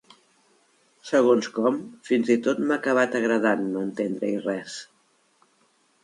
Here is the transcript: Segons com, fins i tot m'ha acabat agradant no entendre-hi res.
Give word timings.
Segons 1.09 1.49
com, 1.57 1.75
fins 2.07 2.31
i 2.35 2.37
tot 2.47 2.61
m'ha 2.69 2.77
acabat 2.81 3.17
agradant 3.19 3.61
no 3.75 3.83
entendre-hi 3.89 4.39
res. 4.47 4.79